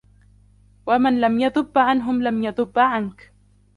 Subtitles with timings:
[0.85, 3.33] وَمَنْ لَمْ يَذُبَّ عَنْهُمْ لَمْ يَذُبَّ عَنْك